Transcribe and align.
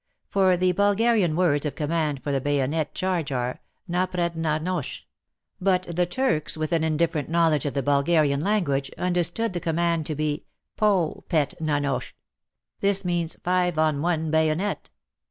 For 0.29 0.57
the 0.57 0.71
Bulgarian 0.71 1.35
words 1.35 1.63
of 1.63 1.75
command 1.75 2.23
for 2.23 2.31
the 2.31 2.41
bayonet 2.41 2.95
charge 2.95 3.31
are," 3.31 3.61
Na 3.87 4.07
pred 4.07 4.35
na 4.35 4.57
nosch." 4.57 5.03
But 5.59 5.83
the 5.95 6.07
Turks, 6.07 6.57
with 6.57 6.71
an 6.71 6.83
indifferent 6.83 7.29
knowledge 7.29 7.67
of 7.67 7.75
the 7.75 7.83
Bulgarian 7.83 8.41
language, 8.41 8.89
understood 8.97 9.53
the 9.53 9.59
command 9.59 10.07
to 10.07 10.15
be,'' 10.15 10.47
Po 10.75 11.23
pet 11.29 11.53
na 11.59 11.77
nosch." 11.77 12.13
This 12.79 13.05
means," 13.05 13.37
Five 13.43 13.77
on 13.77 14.01
one 14.01 14.31
bayonet 14.31 14.89